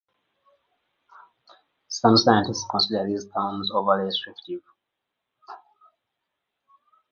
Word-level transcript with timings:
Some 1.89 2.17
scientists 2.17 2.65
consider 2.71 3.05
these 3.05 3.27
terms 3.27 3.69
overly 3.71 4.05
restrictive. 4.05 4.63